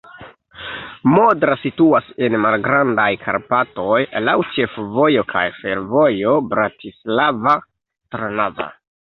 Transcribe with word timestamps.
Modra 1.15 1.57
situas 1.65 2.07
en 2.27 2.37
Malgrandaj 2.45 3.09
Karpatoj, 3.25 3.99
laŭ 4.29 4.35
ĉefvojo 4.55 5.27
kaj 5.35 5.45
fervojo 5.61 6.35
Bratislava-Trnava. 6.55 8.71